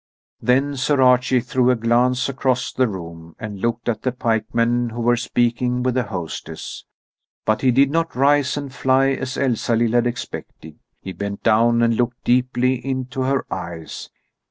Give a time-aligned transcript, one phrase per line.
[0.41, 4.99] Then Sir Archie threw a glance across the room and looked at the pikemen who
[5.01, 6.85] were speaking with the hostess.
[7.45, 11.93] But he did not rise and fly as Elsalill had expected: he bent down and
[11.95, 14.09] looked deeply into her eyes.